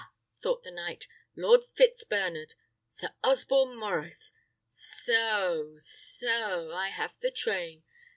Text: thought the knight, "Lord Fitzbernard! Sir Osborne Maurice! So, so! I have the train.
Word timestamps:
thought 0.41 0.63
the 0.63 0.71
knight, 0.71 1.07
"Lord 1.35 1.61
Fitzbernard! 1.63 2.55
Sir 2.89 3.09
Osborne 3.23 3.75
Maurice! 3.77 4.31
So, 4.67 5.75
so! 5.79 6.71
I 6.73 6.89
have 6.89 7.13
the 7.19 7.29
train. 7.29 7.83